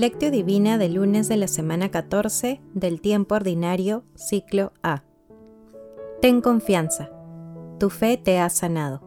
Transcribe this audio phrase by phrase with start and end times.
[0.00, 5.02] Lectio Divina del lunes de la semana 14 del tiempo ordinario, ciclo A.
[6.22, 7.10] Ten confianza,
[7.78, 9.02] tu fe te ha sanado.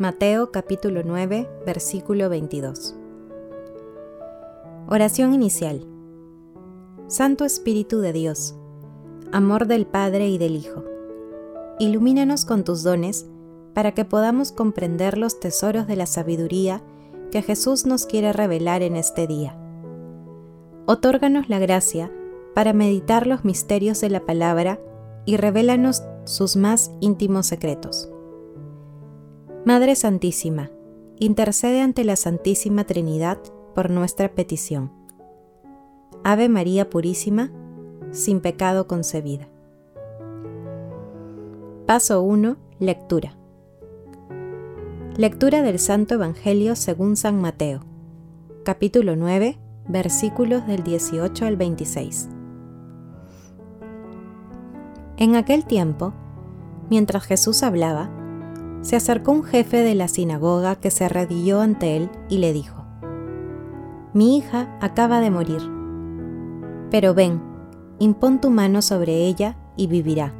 [0.00, 2.96] Mateo capítulo 9, versículo 22.
[4.88, 5.86] Oración inicial.
[7.06, 8.56] Santo Espíritu de Dios,
[9.30, 10.82] amor del Padre y del Hijo,
[11.78, 13.28] ilumínanos con tus dones
[13.72, 16.82] para que podamos comprender los tesoros de la sabiduría
[17.30, 19.61] que Jesús nos quiere revelar en este día.
[20.86, 22.10] Otórganos la gracia
[22.54, 24.80] para meditar los misterios de la palabra
[25.24, 28.10] y revélanos sus más íntimos secretos.
[29.64, 30.70] Madre Santísima,
[31.18, 33.38] intercede ante la Santísima Trinidad
[33.74, 34.90] por nuestra petición.
[36.24, 37.52] Ave María Purísima,
[38.10, 39.48] sin pecado concebida.
[41.86, 42.56] Paso 1.
[42.80, 43.36] Lectura.
[45.16, 47.84] Lectura del Santo Evangelio según San Mateo,
[48.64, 52.28] capítulo 9, versículos del 18 al 26.
[55.16, 56.12] En aquel tiempo,
[56.90, 58.10] mientras Jesús hablaba,
[58.80, 62.84] se acercó un jefe de la sinagoga que se arrodilló ante él y le dijo,
[64.12, 65.62] Mi hija acaba de morir,
[66.90, 67.40] pero ven,
[67.98, 70.34] impón tu mano sobre ella y vivirá.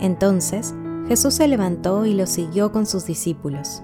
[0.00, 0.74] Entonces,
[1.06, 3.82] Jesús se levantó y lo siguió con sus discípulos.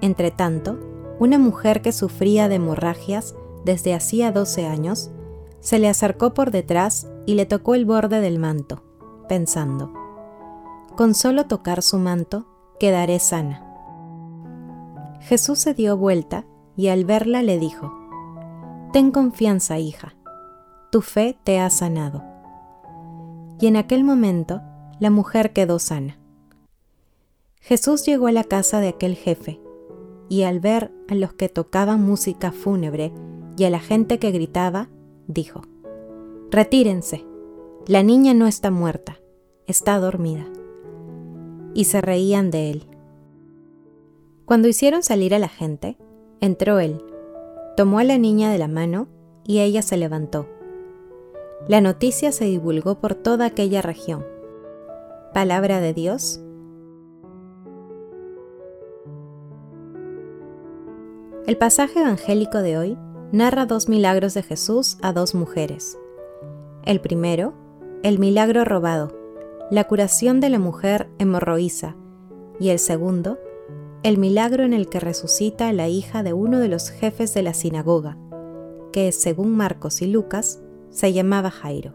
[0.00, 0.78] Entretanto,
[1.18, 3.34] una mujer que sufría de hemorragias
[3.64, 5.10] desde hacía doce años,
[5.60, 8.82] se le acercó por detrás y le tocó el borde del manto,
[9.28, 9.92] pensando,
[10.96, 12.46] con solo tocar su manto,
[12.78, 13.64] quedaré sana.
[15.20, 16.44] Jesús se dio vuelta
[16.76, 17.92] y al verla le dijo,
[18.92, 20.14] Ten confianza, hija,
[20.90, 22.22] tu fe te ha sanado.
[23.58, 24.60] Y en aquel momento
[25.00, 26.18] la mujer quedó sana.
[27.60, 29.60] Jesús llegó a la casa de aquel jefe,
[30.28, 33.12] y al ver a los que tocaban música fúnebre
[33.56, 34.88] y a la gente que gritaba,
[35.26, 35.62] dijo,
[36.50, 37.24] Retírense,
[37.86, 39.20] la niña no está muerta,
[39.66, 40.46] está dormida.
[41.74, 42.86] Y se reían de él.
[44.44, 45.96] Cuando hicieron salir a la gente,
[46.40, 47.02] entró él,
[47.76, 49.08] tomó a la niña de la mano
[49.44, 50.48] y ella se levantó.
[51.66, 54.24] La noticia se divulgó por toda aquella región
[55.34, 56.40] Palabra de Dios.
[61.46, 62.98] El pasaje evangélico de hoy
[63.30, 65.98] narra dos milagros de Jesús a dos mujeres.
[66.86, 67.52] El primero,
[68.02, 69.12] el milagro robado,
[69.70, 71.96] la curación de la mujer hemorroísa,
[72.58, 73.38] y el segundo,
[74.02, 77.52] el milagro en el que resucita la hija de uno de los jefes de la
[77.52, 78.16] sinagoga,
[78.90, 81.92] que, según Marcos y Lucas, se llamaba Jairo.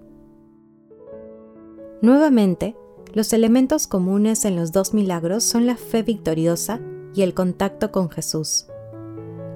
[2.04, 2.78] Nuevamente,
[3.16, 6.80] los elementos comunes en los dos milagros son la fe victoriosa
[7.16, 8.68] y el contacto con Jesús,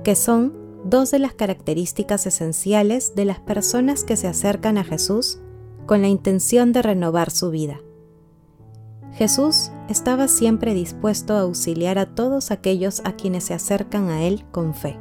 [0.03, 0.53] que son
[0.83, 5.39] dos de las características esenciales de las personas que se acercan a Jesús
[5.85, 7.79] con la intención de renovar su vida.
[9.13, 14.43] Jesús estaba siempre dispuesto a auxiliar a todos aquellos a quienes se acercan a Él
[14.51, 14.97] con fe.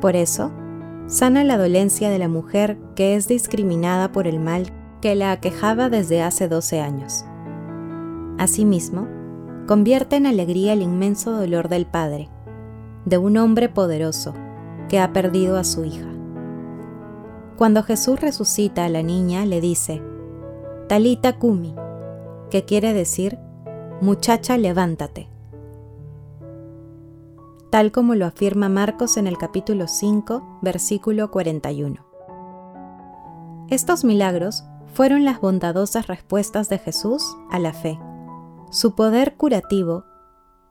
[0.00, 0.52] Por eso,
[1.06, 4.70] sana la dolencia de la mujer que es discriminada por el mal
[5.00, 7.24] que la aquejaba desde hace 12 años.
[8.38, 9.08] Asimismo,
[9.66, 12.28] convierte en alegría el inmenso dolor del padre,
[13.06, 14.34] de un hombre poderoso
[14.90, 16.08] que ha perdido a su hija.
[17.56, 20.02] Cuando Jesús resucita a la niña, le dice,
[20.88, 21.74] Talita Kumi,
[22.50, 23.38] que quiere decir,
[24.02, 25.30] muchacha, levántate.
[27.70, 32.04] Tal como lo afirma Marcos en el capítulo 5, versículo 41.
[33.68, 37.98] Estos milagros fueron las bondadosas respuestas de Jesús a la fe.
[38.70, 40.04] Su poder curativo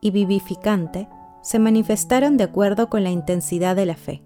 [0.02, 1.10] y vivificante
[1.46, 4.24] se manifestaron de acuerdo con la intensidad de la fe.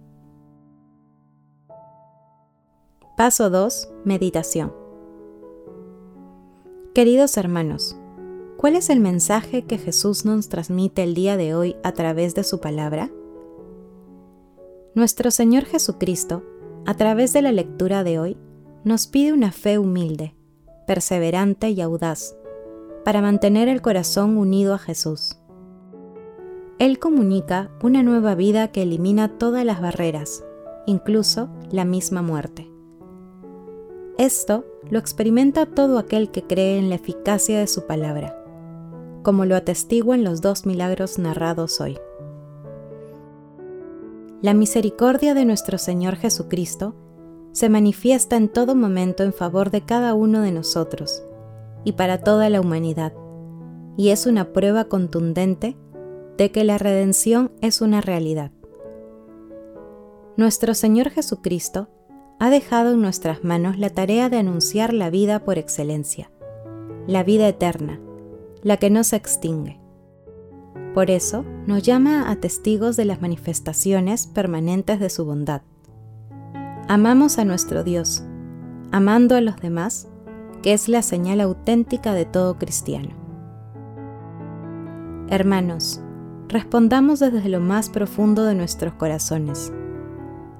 [3.17, 3.89] Paso 2.
[4.05, 4.73] Meditación.
[6.95, 7.97] Queridos hermanos,
[8.55, 12.45] ¿cuál es el mensaje que Jesús nos transmite el día de hoy a través de
[12.45, 13.11] su palabra?
[14.95, 16.45] Nuestro Señor Jesucristo,
[16.85, 18.37] a través de la lectura de hoy,
[18.85, 20.35] nos pide una fe humilde,
[20.87, 22.37] perseverante y audaz,
[23.03, 25.38] para mantener el corazón unido a Jesús.
[26.79, 30.45] Él comunica una nueva vida que elimina todas las barreras,
[30.85, 32.71] incluso la misma muerte.
[34.17, 38.33] Esto lo experimenta todo aquel que cree en la eficacia de su palabra,
[39.23, 41.97] como lo atestiguan los dos milagros narrados hoy.
[44.41, 46.95] La misericordia de nuestro Señor Jesucristo
[47.51, 51.23] se manifiesta en todo momento en favor de cada uno de nosotros
[51.83, 53.11] y para toda la humanidad,
[53.97, 55.75] y es una prueba contundente
[56.39, 58.51] de que la redención es una realidad.
[60.37, 61.89] nuestro Señor Jesucristo
[62.39, 66.31] ha dejado en nuestras manos la tarea de anunciar la vida por excelencia,
[67.07, 67.99] la vida eterna,
[68.63, 69.81] la que no se extingue.
[70.93, 75.63] Por eso nos llama a testigos de las manifestaciones permanentes de su bondad.
[76.87, 78.23] Amamos a nuestro Dios,
[78.93, 80.07] amando a los demás,
[80.63, 83.09] que es la señal auténtica de todo cristiano.
[85.29, 86.01] Hermanos,
[86.49, 89.71] respondamos desde lo más profundo de nuestros corazones.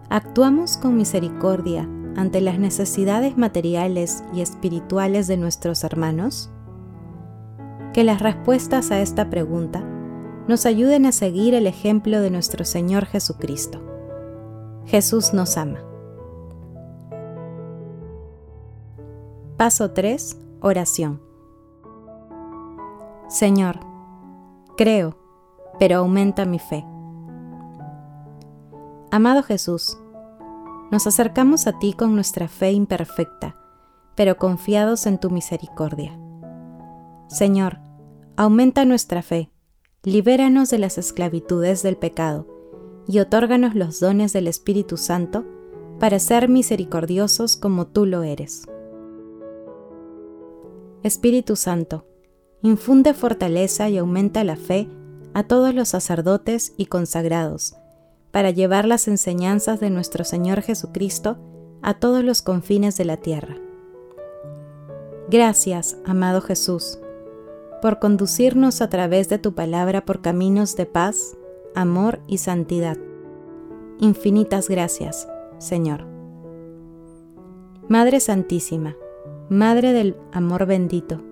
[0.09, 6.51] ¿Actuamos con misericordia ante las necesidades materiales y espirituales de nuestros hermanos?
[7.93, 9.83] Que las respuestas a esta pregunta
[10.47, 13.81] nos ayuden a seguir el ejemplo de nuestro Señor Jesucristo.
[14.85, 15.79] Jesús nos ama.
[19.57, 20.37] Paso 3.
[20.61, 21.21] Oración.
[23.27, 23.79] Señor,
[24.75, 25.18] creo,
[25.79, 26.85] pero aumenta mi fe.
[29.11, 29.97] Amado Jesús,
[30.91, 33.55] nos acercamos a ti con nuestra fe imperfecta,
[34.15, 36.19] pero confiados en tu misericordia.
[37.27, 37.79] Señor,
[38.35, 39.51] aumenta nuestra fe,
[40.03, 42.47] libéranos de las esclavitudes del pecado
[43.07, 45.45] y otórganos los dones del Espíritu Santo
[45.99, 48.67] para ser misericordiosos como tú lo eres.
[51.03, 52.05] Espíritu Santo,
[52.61, 54.89] infunde fortaleza y aumenta la fe
[55.33, 57.75] a todos los sacerdotes y consagrados,
[58.31, 61.37] para llevar las enseñanzas de nuestro Señor Jesucristo
[61.81, 63.57] a todos los confines de la tierra.
[65.29, 66.99] Gracias, amado Jesús,
[67.81, 71.37] por conducirnos a través de tu palabra por caminos de paz,
[71.75, 72.97] amor y santidad.
[73.99, 75.27] Infinitas gracias,
[75.59, 76.05] Señor.
[77.87, 78.95] Madre Santísima,
[79.49, 81.23] Madre del Amor bendito,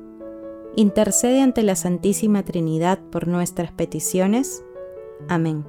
[0.78, 4.64] intercede ante la Santísima Trinidad por nuestras peticiones.
[5.28, 5.66] Amén.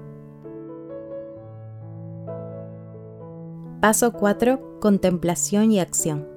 [3.81, 4.81] Paso 4.
[4.81, 6.29] Contemplación y acción.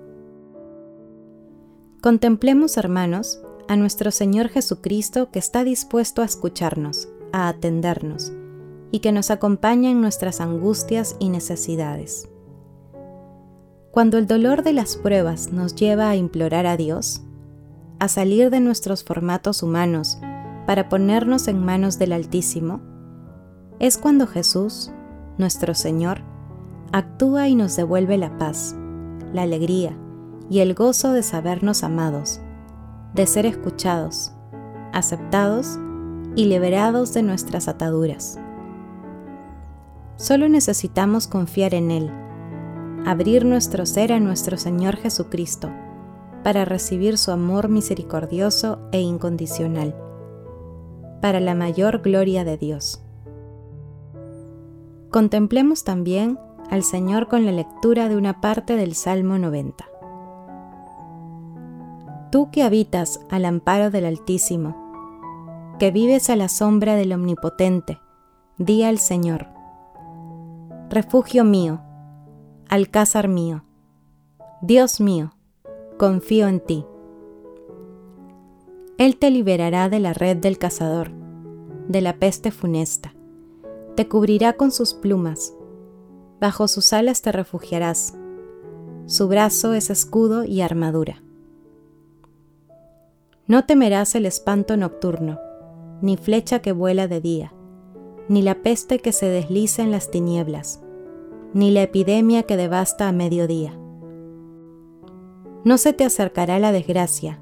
[2.01, 8.31] Contemplemos, hermanos, a nuestro Señor Jesucristo que está dispuesto a escucharnos, a atendernos,
[8.89, 12.29] y que nos acompaña en nuestras angustias y necesidades.
[13.91, 17.23] Cuando el dolor de las pruebas nos lleva a implorar a Dios,
[18.01, 20.17] a salir de nuestros formatos humanos
[20.65, 22.81] para ponernos en manos del Altísimo,
[23.77, 24.91] es cuando Jesús,
[25.37, 26.23] nuestro Señor,
[26.91, 28.75] actúa y nos devuelve la paz,
[29.33, 29.95] la alegría
[30.49, 32.41] y el gozo de sabernos amados,
[33.13, 34.31] de ser escuchados,
[34.93, 35.77] aceptados
[36.35, 38.39] y liberados de nuestras ataduras.
[40.15, 42.11] Solo necesitamos confiar en Él
[43.05, 45.69] abrir nuestro ser a nuestro Señor Jesucristo
[46.43, 49.95] para recibir su amor misericordioso e incondicional,
[51.21, 53.03] para la mayor gloria de Dios.
[55.09, 56.39] Contemplemos también
[56.69, 59.85] al Señor con la lectura de una parte del Salmo 90.
[62.31, 67.99] Tú que habitas al amparo del Altísimo, que vives a la sombra del Omnipotente,
[68.57, 69.47] di al Señor,
[70.89, 71.81] refugio mío,
[72.69, 73.65] alcázar mío.
[74.61, 75.33] Dios mío,
[76.01, 76.83] confío en ti.
[78.97, 81.11] Él te liberará de la red del cazador,
[81.87, 83.13] de la peste funesta.
[83.95, 85.53] Te cubrirá con sus plumas.
[86.39, 88.15] Bajo sus alas te refugiarás.
[89.05, 91.21] Su brazo es escudo y armadura.
[93.45, 95.37] No temerás el espanto nocturno,
[96.01, 97.53] ni flecha que vuela de día,
[98.27, 100.81] ni la peste que se desliza en las tinieblas
[101.53, 103.77] ni la epidemia que devasta a mediodía.
[105.63, 107.39] No se te acercará la desgracia,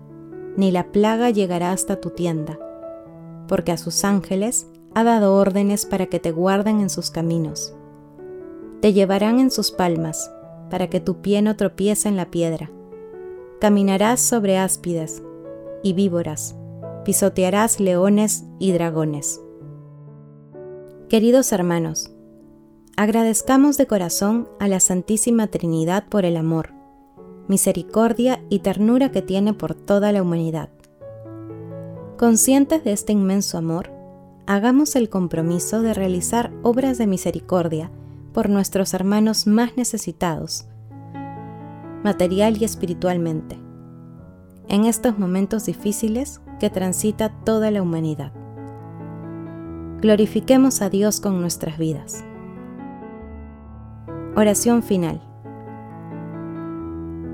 [0.57, 2.59] ni la plaga llegará hasta tu tienda,
[3.47, 7.73] porque a sus ángeles ha dado órdenes para que te guarden en sus caminos.
[8.81, 10.31] Te llevarán en sus palmas,
[10.69, 12.69] para que tu pie no tropiece en la piedra.
[13.61, 15.23] Caminarás sobre áspides
[15.81, 16.55] y víboras,
[17.05, 19.41] pisotearás leones y dragones.
[21.07, 22.11] Queridos hermanos,
[22.97, 26.78] agradezcamos de corazón a la Santísima Trinidad por el amor,
[27.49, 30.69] misericordia y ternura que tiene por toda la humanidad.
[32.17, 33.91] Conscientes de este inmenso amor,
[34.45, 37.91] hagamos el compromiso de realizar obras de misericordia
[38.33, 40.67] por nuestros hermanos más necesitados,
[42.03, 43.57] material y espiritualmente,
[44.67, 48.31] en estos momentos difíciles que transita toda la humanidad.
[50.01, 52.23] Glorifiquemos a Dios con nuestras vidas.
[54.35, 55.28] Oración final.